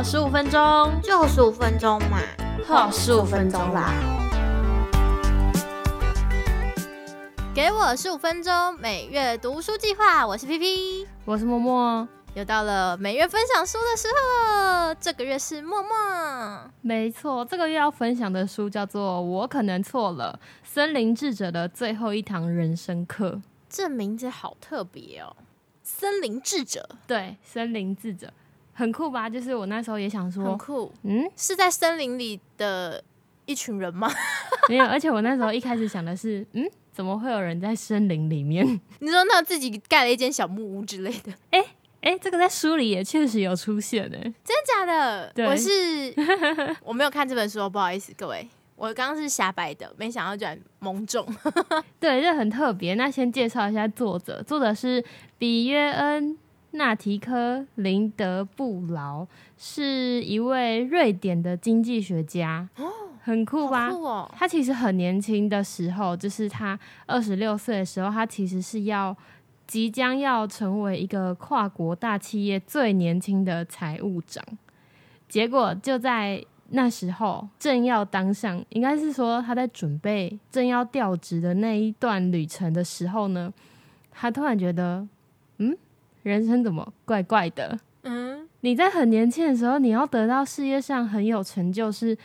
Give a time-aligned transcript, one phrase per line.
[0.00, 2.22] 好十五分钟，就十五分钟嘛，
[2.64, 3.92] 好十五分钟啦。
[7.54, 10.26] 给我十五分钟，每月读书计划。
[10.26, 12.08] 我是 P P，我是默默。
[12.32, 15.90] 又到了每月分享书的时候了，这个月是默默。
[16.80, 23.32] 没错，这个月要分享的书叫做《我可能错了：森林智者的最后一堂人生课》。
[23.68, 25.36] 这名字好特别哦，
[25.82, 26.88] 森林智者。
[27.06, 28.32] 对，森林智者
[28.80, 29.28] 很酷吧？
[29.28, 30.90] 就是我那时候也想说，很酷。
[31.02, 33.02] 嗯，是在森林里的
[33.44, 34.10] 一群人吗？
[34.68, 38.66] 没有，而且我那时候一开始想的是，嗯，怎么会有人在森林里面？
[39.00, 41.32] 你说那自己盖了一间小木屋之类的？
[41.52, 41.64] 哎。
[42.02, 45.30] 哎，这个在书里也确实有出现呢，真的假的？
[45.46, 45.70] 我是
[46.82, 51.22] 我没有看这本书，不好意思各位，我刚刚是瞎掰的，没想到居然蒙中。
[52.00, 52.94] 对，这很特别。
[52.94, 55.04] 那先介绍一下作者，作者是
[55.36, 56.30] 比约恩·
[56.72, 62.68] 纳提科·林德布劳，是一位瑞典的经济学家。
[62.76, 62.84] 哦，
[63.22, 63.90] 很酷吧？
[63.90, 64.30] 酷哦！
[64.36, 69.16] 他其实很年轻的时候，就是他二十六岁的时候，他其实是要。
[69.66, 74.44] 即将要成为一个跨国大企业最年轻的财务长，
[75.28, 83.54] 结果就在那时候正要当上，应该是说他在准备正要调职的那一段旅程的时候呢，
[84.10, 85.08] 他突然觉得，嗯，
[86.22, 87.78] 人生怎么怪怪的？
[88.02, 92.16] 嗯，你在很年轻的时候，你要得到事业上很有成就，是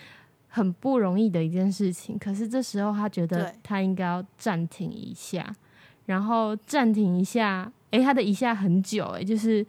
[0.47, 2.17] 很不容易的一件事情。
[2.17, 5.55] 可是这时候他觉得他应该要暂停一下。
[6.05, 9.65] 然后暂停一下，哎，他的一下很久，哎，就是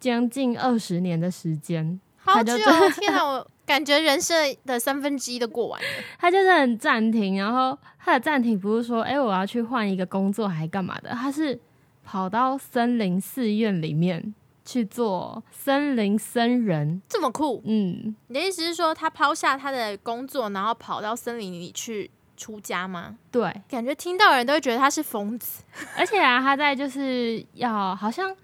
[0.00, 2.56] 将近二十年的时间，好久！
[2.98, 5.86] 天哪，我感觉人生的三分之一都过完了。
[6.18, 11.10] 他就是很暂停，然后他的暂停不是说，哎，我要去换一个工作还干嘛的？
[11.10, 11.56] 他是
[12.04, 14.34] 跑到森林寺院里面
[14.64, 17.62] 去做森林僧人，这么酷？
[17.64, 22.10] 嗯，你的意思是说，他抛下他的工作，然后跑到森林里去？
[22.36, 23.18] 出家吗？
[23.30, 25.62] 对，感觉听到人都会觉得他是疯子。
[25.94, 28.34] 而且啊，他在就是要好像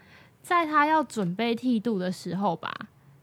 [0.42, 2.70] 在他要准备剃度的时候吧，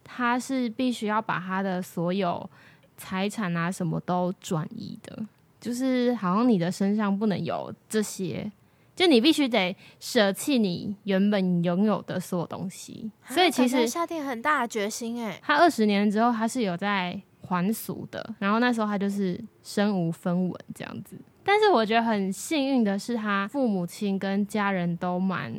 [0.03, 2.49] 他是必须要把他的所有
[2.97, 5.23] 财产啊什么都转移的，
[5.61, 8.51] 就是好像你的身上不能有这些，
[8.95, 13.11] 就你必须得舍弃你原本拥有的所有东西。
[13.27, 15.39] 所以其实下定很大的决心哎。
[15.41, 17.21] 他二十年之后，他是有在。
[17.45, 25.53] 还俗的，然后那时候他就是身无分文这样子，但是我觉得很幸运的是，他父母亲跟家人都蛮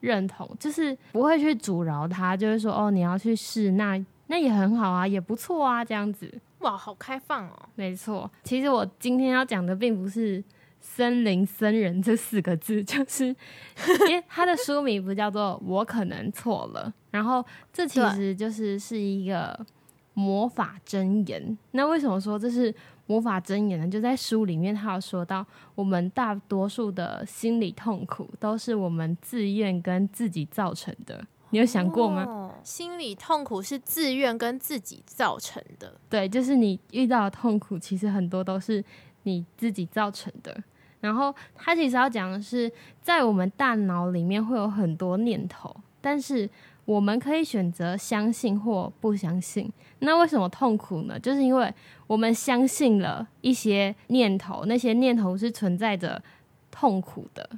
[0.00, 6.32] 认同，就是不会去阻挠他，就是说哦，你要去试，那那也很好啊，也不错啊，这样子。
[6.58, 7.68] 哇，好开放哦！
[7.74, 10.44] 没错，其实我今天要讲的并不是
[10.94, 19.66] 森林僧人这四个字， 就是因为他的书名不叫做我可能错了，然后这其实就是是一个。
[20.18, 23.86] 魔法真言，那为什么说这是魔法真言呢？
[23.86, 25.44] 就在书里面，他有说到，
[25.74, 31.22] 我们大多数的心理痛苦都是我们自愿跟自己造成的。
[31.50, 32.50] 你有想过吗？
[32.64, 36.00] 心理痛苦是自愿跟自己造成的。
[36.08, 38.82] 对，就是你遇到的痛苦，其实很多都是
[39.24, 40.64] 你自己造成的。
[41.06, 46.50] 然后他其实要讲的是，在我们大脑里面会有很多念头，但是。
[46.86, 49.68] 我们可以选择相信或不相信。
[49.98, 51.18] 那为什么痛苦呢？
[51.18, 51.74] 就是因为
[52.06, 56.22] 我们相信了一些念头，那些念头是存在着
[56.70, 57.50] 痛苦的，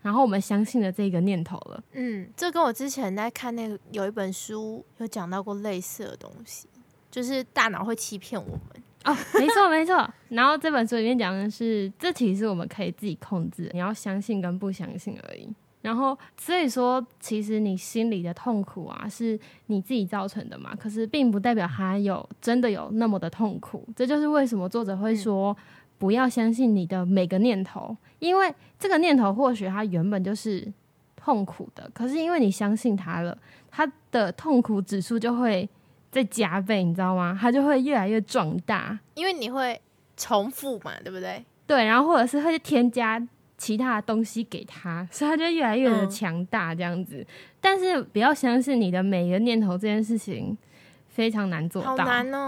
[0.00, 1.80] 然后我们相信了这个念头了。
[1.92, 6.66] 嗯，这跟我之前在看那个有一本书有讲到过类似的东西，
[7.08, 8.82] 就是大脑会欺骗我们。
[9.04, 10.08] 哦，没错没错。
[10.28, 15.48] 然后这本书里面讲的是，这其实我们可以自己控制，你要相信跟不相信而已。
[15.80, 19.36] 然后，所以说，其实你心里的痛苦啊，是
[19.66, 20.76] 你自己造成的嘛。
[20.76, 23.84] 可是，并不代表他有真的有那么的痛苦。
[23.96, 25.56] 这就是为什么作者会说，
[25.98, 30.72] 不要相信你的每个念头，因为这个念头或许它原本就是
[31.16, 33.36] 痛苦的，可是因为你相信它了，
[33.68, 35.68] 它的痛苦指数就会
[36.12, 37.36] 在加倍，你知道吗？
[37.40, 39.80] 它就会越来越壮大，因为你会
[40.16, 41.44] 重复嘛，对不对？
[41.66, 43.20] 对，然后或者是会添加。
[43.58, 47.24] 其他的东西给他，所以他就越来越的强大这样子。
[47.60, 50.58] 但是不要相信你的每一个念头，这件事情
[51.06, 52.04] 非常难做到，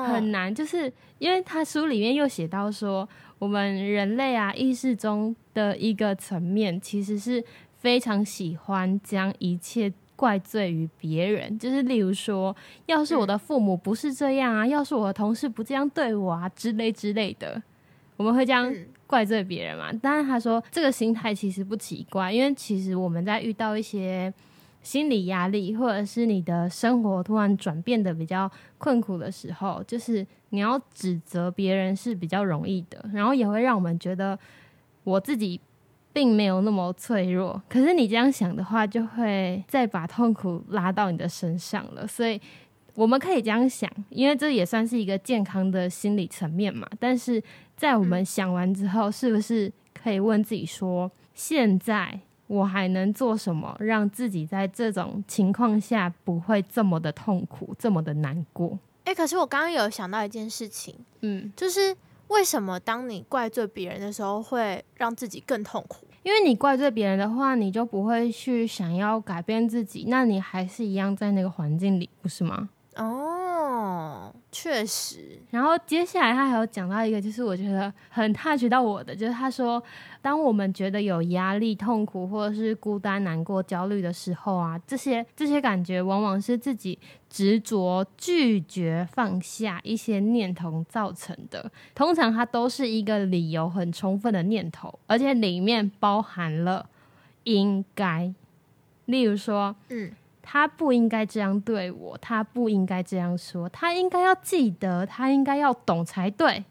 [0.07, 0.53] 很难。
[0.53, 3.09] 就是因为他书里面又写到说，
[3.39, 7.45] 我们人类啊意识中的一个层面，其实是
[7.79, 11.59] 非常喜欢将一切怪罪于别人。
[11.59, 12.55] 就是例如说，
[12.87, 17.63] 要是我的父母不是这样啊，要是我的同事不这样对我啊之类之类的，
[18.17, 18.75] 我们会这样。
[19.07, 19.93] 怪罪别人嘛？
[20.03, 24.33] 但是他说这个心态其实不奇怪，因为其实我们在遇到一些
[24.83, 34.37] 心理压力，或者是你的生活突然转变的比较困苦的时候，就是你要指责别人是比较容易的，然后也会让我们觉得
[35.05, 35.61] 我自己
[36.15, 37.63] 并没有那么脆弱。
[37.69, 42.07] 可是你这样想的话，就会再把痛苦拉到你的身上了。
[42.07, 42.41] 所以
[42.95, 46.89] 我们可以这样想，因为这也算是一个健康的心理层面嘛。
[46.99, 47.43] 但是
[47.77, 52.21] 在我们想完之后，是不是可以问自己说，现在？
[52.47, 58.79] 我还能做什么，让自己在这种情况下不会这么的痛苦，这么的难过？
[59.05, 61.97] 哎，可是我刚刚有想到一件事情，嗯，就是
[62.29, 66.07] 为什么当你怪罪别人的时候，会让自己更痛苦？
[66.23, 72.71] 因为你怪罪别人的话，你就不会去想要改变自己，那你还是一样在那个环境里，不是吗？
[72.97, 73.34] 哦，
[74.55, 75.37] 确实。
[75.51, 79.83] 然后接下来他还有讲到一个，就是我觉得很 touch 到我的，就是他说，
[80.23, 86.97] 当我们觉得有压力、痛苦或者是孤单、难过、焦虑的时候啊，这些这些感觉往往是自己
[87.29, 91.71] 执着、拒绝放下一些念头造成的。
[91.93, 96.89] 通常它都是一个理由很充分的念头，而且里面包含了
[97.43, 98.33] 应该，
[99.07, 100.13] 例如说，嗯。
[100.47, 106.63] 他不应该这样对我，他不应该这样说，他应该要记得，他应该要懂才对。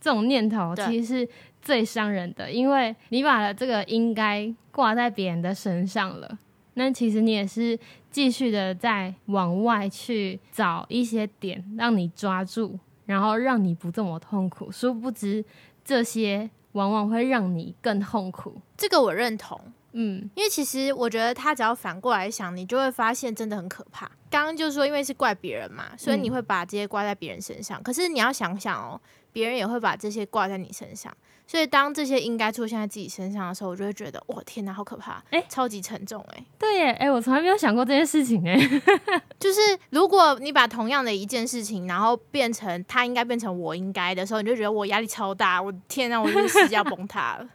[0.00, 1.28] 这种念头其实是
[1.60, 6.38] 最伤人的，因为你把了这个应该挂在别人的身上了，
[6.74, 7.78] 那其实你也是
[8.10, 14.72] 继续的在往外去找一些点让你抓住，然后让你不这么痛苦。
[14.72, 15.44] 殊不知
[15.84, 18.60] 这些往往会让你更痛苦。
[18.76, 19.60] 这个我认同。
[19.96, 24.10] 嗯，因为其实我觉得他只要反过来想，你就会发现真的很可怕。
[24.28, 27.80] 刚刚就是说，因为是怪别人嘛，所以你会把这些挂在别人身上。
[27.80, 29.00] 可是你要想想哦，
[29.32, 31.16] 别人也会把这些挂在你身上。
[31.46, 35.22] 所以当这些应该出现在自己身上的时候，我就会觉得，哇，天哪，好可怕！
[35.30, 38.56] 哎，超级沉重，哎，对耶，哎，我从来没有想过这件事情，哎，
[39.38, 39.60] 就是
[39.90, 47.46] 如果你把同样的一件事情，然后变成他应该变成我应该的时候，你就觉得我压力超大，我天哪，我这世界要崩塌了。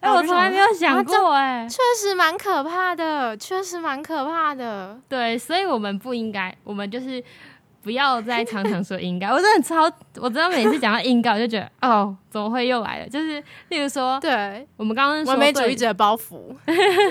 [0.00, 5.00] 哎，我从来没有想过，哎，确实蛮可怕的，确实蛮可怕的。
[5.08, 7.24] 对，所以我们不应该，我们就是。
[7.82, 9.90] 不要再常常说应该，我真的超，
[10.20, 13.08] 我知道每次讲到应该，我就觉得 哦，怎么会又来了？
[13.08, 16.54] 就是例如说，对我们刚刚完美主义者包袱，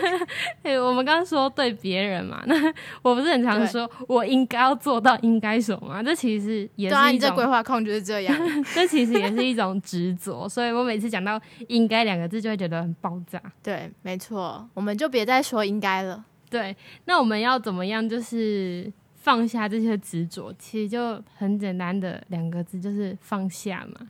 [0.81, 2.55] 我们刚刚说对别人嘛， 那
[3.01, 6.01] 我不是很常说我应该要做到应该什么？
[6.03, 13.41] 这其实也是一种规划控就是这样，这其实也是一种执着，所以我每次讲到应该两个字，就会觉得很爆炸。
[13.61, 16.23] 对，没错，我们就别再说应该了。
[16.49, 16.75] 对，
[17.05, 18.07] 那我们要怎么样？
[18.07, 18.91] 就是。
[19.21, 24.07] 放下这些执着，其实就很简单的两个字，就是放下嘛。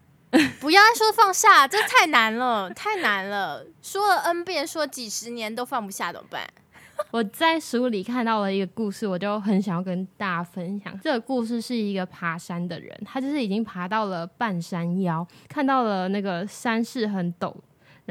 [0.61, 3.65] 不要说放下，这太难了， 太难了。
[3.81, 6.47] 说了 N 遍，说几十年都放不下，怎么办？
[7.11, 10.97] 我在书里看到了一个故事，我就很想要跟大家分享。
[11.01, 17.53] 这个故事是一个爬山的人，他就是已经爬到了半山腰，看到了那个山势很陡。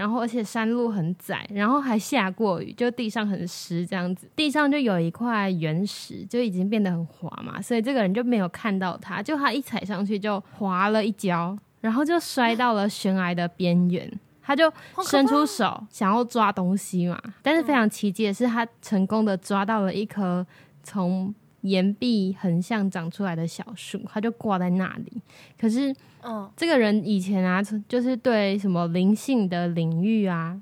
[0.01, 14.11] 然后，而且山路很窄，然后还下过雨，就地上很湿，这样子，地上就有一块原石，就已经变得很滑嘛，所以这个人就没有看到他，就他一踩上去就滑了一跤，然后就摔到了悬崖的边缘，
[14.41, 14.73] 他就
[15.05, 20.47] 伸出手想要抓东西嘛，但是非常奇迹的是，他成功的抓到了一颗
[20.83, 25.21] 从岩壁横向长出来的小树，它就挂在那里，
[25.59, 25.95] 可是。
[26.23, 30.61] 嗯，这个人以前啊，就是对什么灵性的领域啊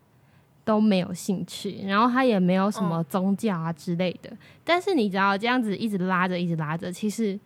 [0.64, 4.30] 都没有兴趣，然后他也没有什么宗教啊之类的。
[4.62, 7.36] 但是你知道，这样子一直拉着，一直拉着，其实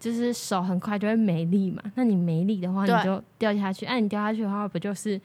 [0.00, 1.80] 就是手很快就会没力嘛。
[1.94, 3.86] 那你没力的话，你就掉下去。
[3.86, 5.20] 哎，你掉下去的话，不就是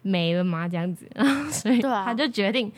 [0.00, 0.66] 没了吗？
[0.66, 1.06] 这样子，
[1.52, 2.72] 所以他就决定，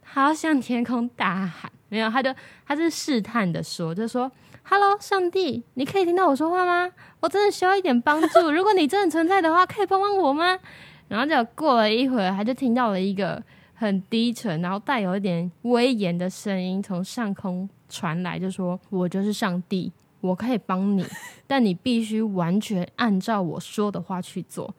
[0.00, 1.68] 他要向天空大喊。
[1.88, 2.34] 没有，他就
[2.66, 4.30] 他是试探的说，就说。
[4.68, 6.90] Hello，上帝，你可以听到我说话吗？
[7.20, 8.40] 我真的需要一点帮助。
[8.50, 10.58] 如果你真的存在的话，可以帮帮我吗？
[11.06, 13.40] 然后就过了一会儿，他就听到了一个
[13.74, 21.06] 很低沉，然后带有一点威严的声音从上空传来，就说：“我就是上帝，我可以帮你，
[21.46, 24.74] 但你必须完全按照我说的话去做。”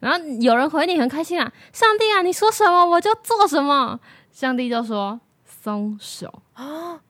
[0.00, 3.98] 然后有人回你很开心啊，上帝啊，你说什么我就做什么。
[4.30, 5.18] 上帝就说
[5.60, 7.00] ：“松手啊。”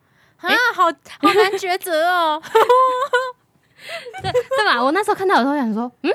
[0.41, 2.41] 啊，好好难抉择哦，
[4.23, 4.83] 对对吧？
[4.83, 6.11] 我那时候看到的时候想说，嗯，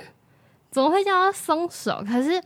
[0.71, 2.03] 怎么会叫他松手？
[2.07, 2.41] 可是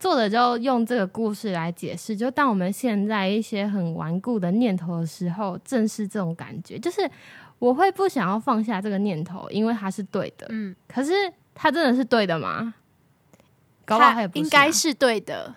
[0.00, 7.06] 作者就用这个故事来解释，就当我们现在一些很顽固的念头的时候，正是这种感觉，就是
[7.58, 11.12] 我会不想要放下这个念头，因为它是对的，嗯，可是
[11.54, 12.72] 它真的是对的吗？
[13.84, 15.54] 搞不好应该是对的。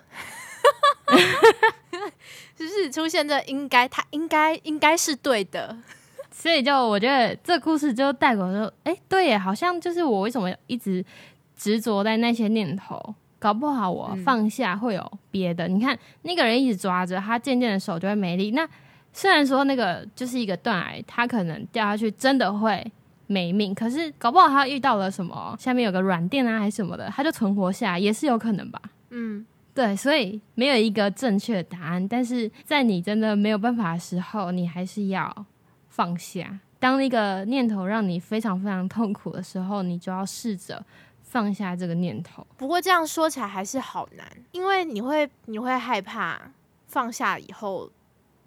[2.56, 5.76] 就是出现这应该，他应该应该是对的。
[6.30, 11.04] 所以就我觉得这故事就带给我说，哎，对耶，好像就是我为什么一直
[11.56, 15.68] 执着在那些念头，搞不好我放下会有别的。
[15.68, 18.52] 你看那个人一直抓着他，渐渐的手就会没力。
[18.52, 18.66] 那
[19.12, 22.90] 虽然说那个就是一个断崖，他可能掉下去真的会
[23.26, 28.80] 没命，可是搞不好他遇到了什么，下面有个软垫啊还是什么的，他就存活下来也是有可能吧。
[29.10, 35.46] 嗯，对，所以没有一个正确的答案，但是在你真的没有办法的时候，你还是要。
[35.94, 40.82] 放下，当那个念头让你非常非常痛苦的时候，你就要试着
[41.20, 42.46] 放下这个念头。
[42.56, 46.40] 不过这样说起来还是好难，因为你会你会害怕
[46.86, 47.90] 放下以后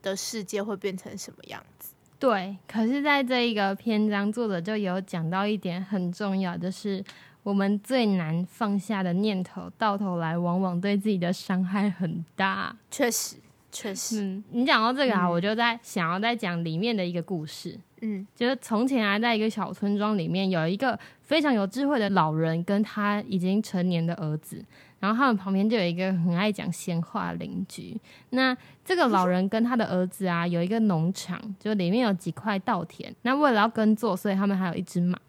[0.01, 1.93] 的世界会变成什么样子。
[2.17, 7.05] 对，可是在这一个篇章，作者就有讲到一点很重要，就是
[7.45, 12.75] 我们最难放下的念头，到头来往往对自己的伤害很大。
[12.89, 13.35] 确实。
[13.71, 17.77] 确实，嗯，你讲到这个啊，我就在想要再讲里面的一个故事。
[18.01, 24.63] 嗯，就是从前啊，在一个小村庄里面，有一个非常有智慧的老人跟他已经成年的儿子，
[25.01, 27.99] 然后他们旁边就有一个很爱讲闲话的邻居。
[28.29, 33.13] 那这个老人跟他的儿子啊，有一个农场，就里面有几块稻田。
[33.23, 35.19] 那为了要耕作，所以他们还有一只马。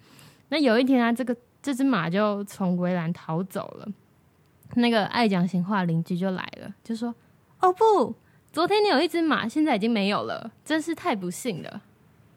[0.50, 3.88] 那有一天啊，这个这只马就从围栏逃走了。
[4.74, 7.12] 那个爱讲闲话的邻居就来了，就说
[7.58, 8.14] ：“哦不。”
[8.52, 11.82] 昨天你有一只马，现在已经没有了，真是太不幸了。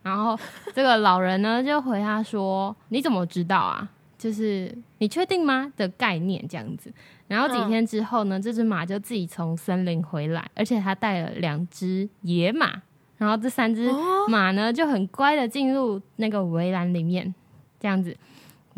[0.02, 0.36] 然后
[0.74, 3.88] 这个老人呢就回他说：“你怎么知道啊？
[4.18, 6.92] 就是你确定吗？”的概念这样子。
[7.28, 12.82] 然后几天之后呢，这只马就自己从森林回来，而且他带了两只野马。
[13.18, 13.92] 然后这三只
[14.28, 17.32] 马呢就很乖的进入那个围栏里面，
[17.80, 18.18] 这样子。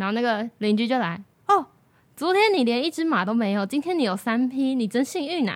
[0.01, 1.63] 然后那个邻居就来：“哦，
[2.15, 5.55] 昨天你连一只马都没有，今天你有三匹，你真幸运呐！”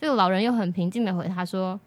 [0.00, 1.78] 这个老人又很平静的回他说：“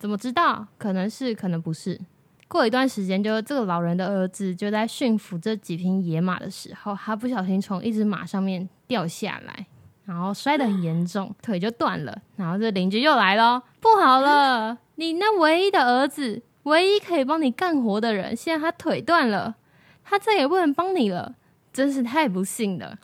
[0.00, 0.66] 怎么知道？
[0.78, 2.00] 可能是，可能不是。”
[2.48, 9.66] 过一段时间，就这个老人的儿子就在驯服这几匹野马的时候，他不小心从一只马上面掉下来，
[10.06, 12.16] 然后摔得很严重，腿就断了。
[12.36, 19.56] 然后这邻居又来了，不好了，你那唯一的儿子，唯一可以帮你干活的人，现在他腿断了，
[20.04, 21.34] 他再也不能帮你了，
[21.72, 22.98] 真是太不幸了。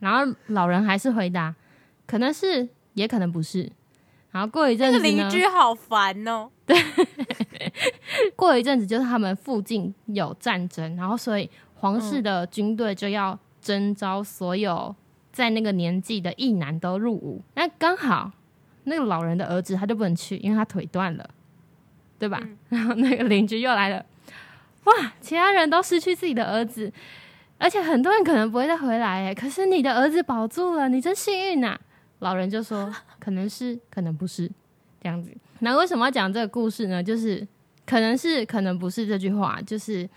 [0.00, 1.54] 然后老人还是回答
[2.06, 3.70] ：“可能是，也可能不是。”
[4.30, 6.50] 然后过一阵子，邻居好烦哦。
[6.66, 6.76] 对，
[8.36, 14.94] 过一阵子就是他们附近有战争，然后所以皇室的军队就要征召所有
[15.32, 17.42] 在那个年纪的义男都入伍。
[17.54, 18.30] 那刚好
[18.84, 21.28] 那个老人的儿子他就不能去，因为他腿断了，
[22.18, 22.40] 对吧？
[22.68, 24.04] 然后那个邻居又来了，
[24.84, 26.92] 哇，其他人都失去自己的儿子，
[27.58, 31.78] 而且很多人可能不会再回来哎，可是你的儿子保住了，你真幸运呐。
[32.20, 34.50] 老人就说：“可能是，可能不是，
[35.00, 35.30] 这样子。
[35.60, 37.02] 那为什么要讲这个故事呢？
[37.02, 37.46] 就是
[37.86, 40.08] 可能是，可能不是这句话，就是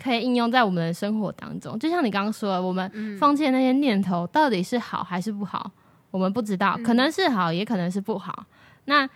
[0.00, 1.78] 可以应用在我们的生活当中。
[1.78, 5.70] 就像你刚刚说的，我们放弃那些念头到底是好还是不好，
[6.10, 8.46] 我们不知道，可能是好，也可能是不好。
[8.84, 9.08] 那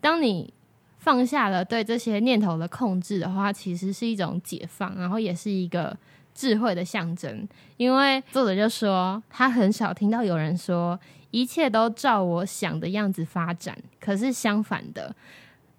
[0.00, 0.52] 当你
[0.98, 5.96] 放下了对这些念头的控制的话，其实是一种解放，然后也是一个
[6.34, 7.48] 智慧的象征。
[7.76, 10.98] 因为作者就说，他很少听到有人说。
[11.30, 15.12] 一切都照我想的样子发展，可是相反的，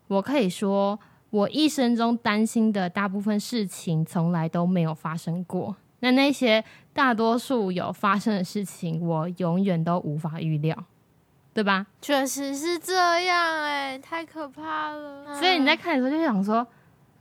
[0.09, 5.73] 我可以说，我一生中担心的大部分事情从来都没有发生过。
[6.01, 10.77] 那那些大多数有发生的事情，我永远都无法预料，
[11.53, 11.87] 对吧？
[12.01, 12.93] 确实是这
[13.23, 15.39] 样，哎，太可怕了。
[15.39, 16.67] 所以你在看的时候就想说，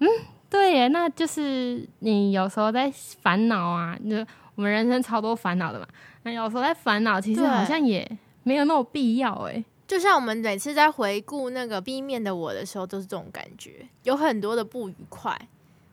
[0.00, 0.08] 嗯，
[0.50, 2.90] 对耶，那就是你有时候在
[3.22, 4.16] 烦恼啊，就
[4.54, 5.86] 我们人生超多烦恼的嘛。
[6.22, 8.18] 那有时候在烦恼，其实好像也。
[8.46, 15.34] 没有那么必要哎，就像我们每次在回顾那个 B 面的我的时候，都是这种感觉，有很多的不愉快，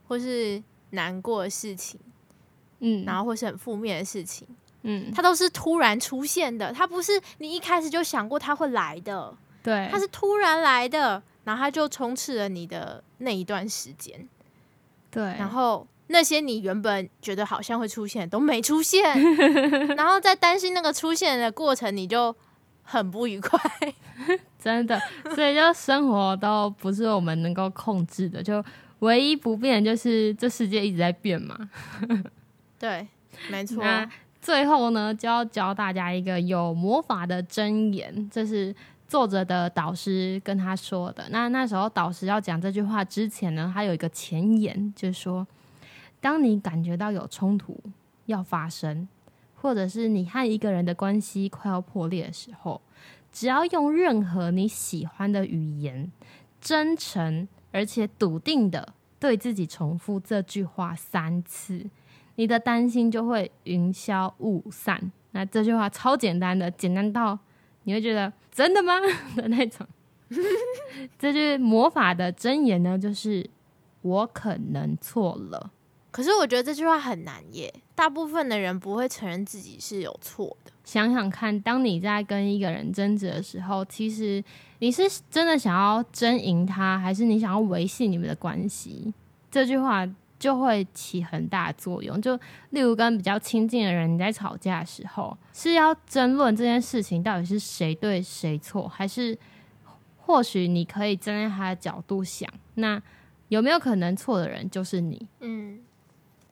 [0.06, 1.98] 或是难过的事情，
[2.80, 4.46] 嗯，然后或是很负面的事情，
[4.82, 14.28] 嗯，它都是突然出现的，它不是你一开始就想过它会来的，对，它是突然来的，然后它就充斥了你的那一段时间，
[15.12, 19.04] 对，然后那些你原本觉得好像会出现都没出现，
[19.96, 22.34] 然后在担心那个出现的过程，你就。
[22.84, 23.58] 很不愉快，
[24.58, 25.00] 真的，
[25.36, 28.62] 所以就生活都不是我们能够控制的，就
[28.98, 31.56] 唯一不变就是这世界一直在变嘛。
[32.80, 33.06] 对，
[33.48, 33.82] 没错。
[33.84, 34.06] 那
[34.40, 38.74] 最后呢，就要教大家一个有魔法的真言，这是
[39.12, 41.28] 作者的导师跟他说的。
[41.28, 45.46] 那那时候导师要讲这句话之前呢，他有一个前言，就是说，
[46.18, 47.78] 当你感觉到有冲突
[48.24, 49.06] 要发生。
[49.54, 52.80] 或者是你和一个人的关系快要破裂的时候，
[53.30, 56.10] 只要用任何你喜欢的语言，
[56.60, 61.84] 真诚而且笃定的对自己重复这句话三次，
[62.34, 65.12] 你的担心就会云消雾散。
[65.30, 67.38] 那这句话超简单的，简单到
[67.84, 68.94] 你会觉得真的吗
[69.36, 69.86] 的那种。
[71.18, 73.48] 这句魔法的真言呢，就是
[74.00, 75.70] 我可能错了。
[76.10, 80.72] 可是我觉得这句话很难耶，大部分的人不会承认自己是有错的。
[80.84, 84.42] 想想看，当你在跟一个人争执的时候，其实
[84.80, 89.12] 你是真的想要争赢他，还是你想要维系你们的关系？
[89.50, 90.06] 这句话
[90.42, 92.20] 就会起很大的作用。
[92.20, 92.36] 就
[92.70, 99.38] 例如跟比较亲近的人，你在吵架的时候，是要争论这件事情到底是谁对谁错，还是
[100.18, 103.00] 或许你可以站在他的角度想，那
[103.46, 105.28] 有没有可能错的人就是你？
[105.38, 105.78] 嗯，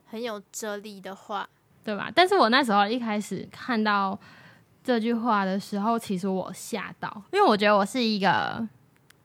[0.07, 1.49] 很有哲理的话。
[1.83, 2.13] 对吧？
[2.15, 4.17] 但是我那时候一开始看到
[4.85, 8.69] 这句话的时候，其实我吓到，因为我觉得我是一个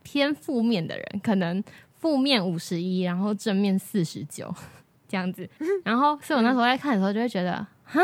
[0.03, 1.61] 偏负面的人，可能
[2.05, 4.53] 负面五十一，然后正面四十九
[5.07, 5.49] 这样子。
[5.83, 7.99] 然后，所以我那时候在看的时候，就会觉得，哈，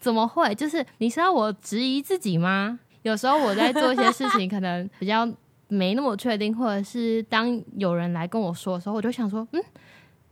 [0.00, 0.52] 怎么会？
[0.56, 2.80] 就是你是要我质疑自己吗？
[3.02, 5.24] 有时候我在做一些事情，可能比较
[5.68, 9.62] 没那么确定，或者是当有人来跟我说的时候，我就想说，嗯，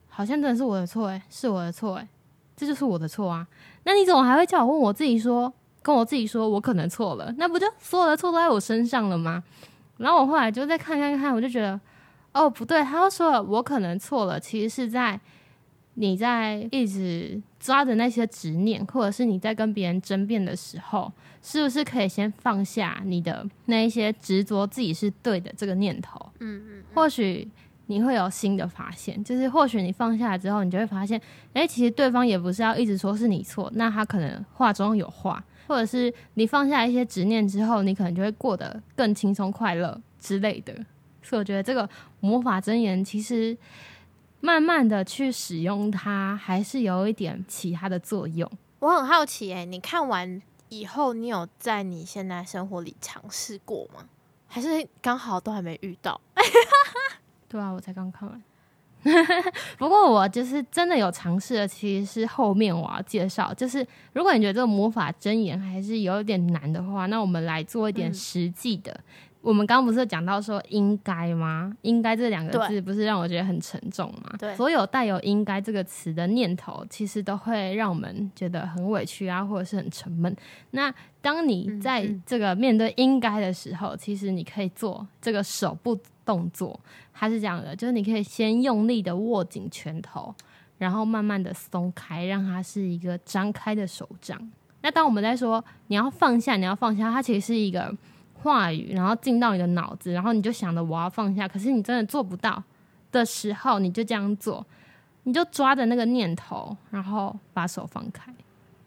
[0.09, 2.09] 好像真的是我的错，诶，是我的错，诶。
[2.57, 3.47] 这就是我的错啊！
[3.85, 5.53] 那你怎么还会叫我问我自己说，
[5.83, 7.33] 跟我自己说我可能错了？
[7.39, 9.45] 那不就所有的错都在我身上了吗？
[9.99, 11.81] 然后我后来就再看看看，我就觉得，
[12.35, 15.19] 哦，不对，他说了我可能错了，其实是在
[15.95, 21.11] 你在一直抓着那些执念，或者是你在跟别人争辩的时候，
[21.41, 26.21] 是不是可以先放下你的那一些执着自己是对的这个念头？
[26.41, 27.49] 嗯嗯，或许。
[27.87, 31.21] 你会有新的发现，就是或许你放下来之后，你就会发现，
[31.53, 40.75] 哎，其实对方也不是要一直说是你错，那他可能话中有话，或者是你放下一些执念之后，你可能就会过得更轻松快乐之类的。
[41.25, 41.89] 所以我觉得这个
[42.21, 43.57] 魔法真言其实
[44.41, 48.49] 慢慢的去使用它，还是有一点其他的作用。
[48.79, 54.07] 我很好奇，哎，你看完以后，你有在你现在生活里尝试过吗？
[54.47, 56.21] 还是刚好都还没遇到？
[57.49, 58.43] 对啊，我才刚看完。
[59.79, 63.53] 不过我就是真的有尝试的，其实是后面我要介绍。
[63.55, 68.99] 就是如果你觉得这个魔法真言还是有点难的话，那我们来做一点实际的。
[69.41, 71.71] 我们刚刚不是讲到说应该吗？
[71.83, 74.35] 应该这两个字不是让我觉得很沉重吗？
[74.39, 80.35] 对，所有带有应该这个词的念头，其实都会让我们觉得很委屈啊，或者是很沉闷。
[80.71, 80.91] 那
[81.21, 86.81] 当你在这个面对应该的时候，其实你可以做这个手部动作，
[87.15, 90.35] 它是这样的，就是你可以先用力的握紧拳头，
[90.77, 94.39] 然后慢慢的松开，让它是一个张开的手掌。
[94.83, 97.97] 那当我们在说你要放下，你要放下，它其实是一个。
[98.43, 102.63] 话语，然后进到你的脑子，然后你就想着我要放下，可是你真的做不到
[103.11, 104.63] 的时候，你就这样做，
[105.23, 108.31] 你就抓着那个念头，然后把手放开。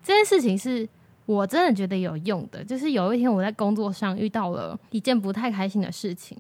[0.03, 0.87] 这件事情是
[1.25, 6.37] 我真的觉得有用的，就是有一天我在工作上遇到了一件不太开心的事情。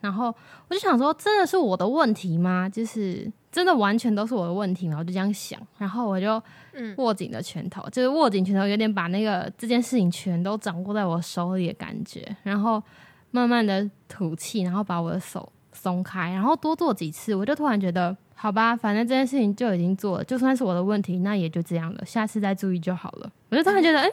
[0.00, 0.34] 然后
[0.68, 2.68] 我就想说，真的是我的问题吗？
[2.68, 4.96] 就是真的完全都是我的问题吗？
[4.98, 6.42] 我就这样想，然后我就
[6.96, 12.36] 握紧了拳头，就是握紧拳头，有点把那个这件事情全都掌握在我手里的感觉。
[12.42, 12.82] 然后
[13.30, 23.30] 慢慢的吐气，然后把我的手松开，然后多做几次，我就突然觉得，好吧，反正这件事情就已经做了，就算是我的问题，那也就这样了，下次再注意就好了。
[23.50, 24.10] 我就突然觉得，哎。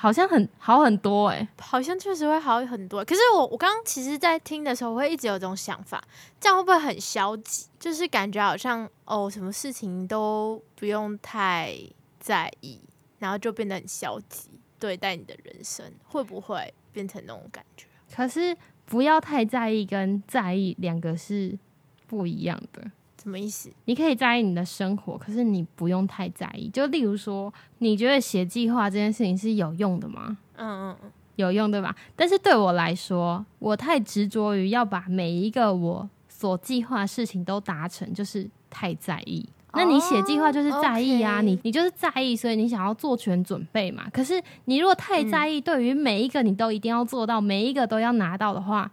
[0.00, 3.04] 好像很好很多哎，好像确实会好很多。
[3.04, 6.00] 可是我我刚刚其实，在听的时候，我会一直有种想法，
[6.38, 7.66] 这样会不会很消极？
[7.80, 11.74] 就是感觉好像哦，什么事情都不用太
[12.20, 12.80] 在意，
[13.18, 17.86] 然后就变得很消极对待你的人生，会不会变成那种感觉？
[18.14, 21.58] 可是不要太在意跟在意两个是
[22.06, 22.88] 不一样的。
[23.22, 23.70] 什么意思？
[23.86, 26.68] 你可以在意你的生活，可是你不用太在意。
[26.68, 30.38] 就例如说，你觉得写计划这件事情是有用的吗？
[30.56, 31.94] 嗯嗯嗯，有用对吧？
[32.14, 39.48] 但是对我来说，我太执着于要把每一个我所计划事情都达成，就是太在意。
[39.74, 44.08] 那你写计划就是在意啊，你你就是在意，所以你想要做全准备嘛。
[44.10, 48.90] 可是你如果太在意，对于每一个你都一定要做到，每一个都要拿到的话，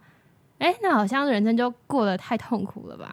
[0.58, 3.10] 哎，那好像人生就过得太痛苦了吧？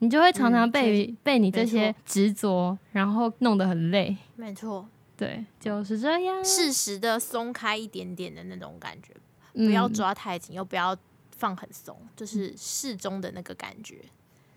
[0.00, 4.16] 你就会常常被被你这些执着，然后弄得很累。
[4.36, 6.44] 没错，对，就是这样。
[6.44, 9.12] 适时的松开一点点的那种感觉，
[9.54, 10.96] 不要抓太紧，又不要
[11.32, 13.96] 放很松，就是适中的那个感觉。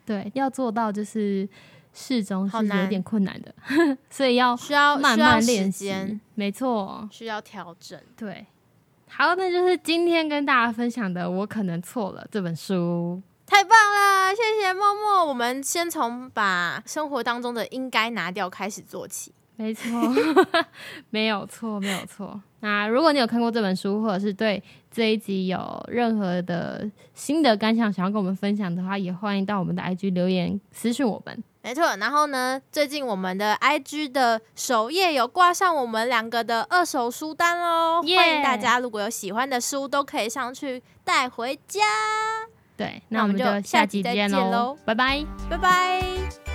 [0.05, 1.49] 对，要做到就是
[1.93, 3.53] 适中是有点困难的，
[4.11, 6.19] 所以要需要慢慢练习。
[6.35, 7.99] 没错，需要调整。
[8.15, 8.45] 对，
[9.07, 13.21] 好，那就是今天跟大家分享的《我可能错了》这本书。
[13.51, 15.25] 太棒了，谢谢默默。
[15.25, 19.33] 我们先从把生活当中的应该拿掉开始做起。
[19.57, 19.91] 没错，
[21.11, 22.41] 没有错，没有错。
[22.61, 31.43] 那如果你有看过这本书，或者是对这一集有任何的心得感想，想要跟我们分享的话，也欢迎到我们的 IG 留言私讯我们。
[31.61, 41.81] 没错，然后呢，最近我们的 IG 的首页有挂上我们两个的二手书单哦，欢迎大家如果有喜欢的书，都可以上去带回家。
[42.77, 46.50] 对，那我们就下集见喽，拜拜，拜拜。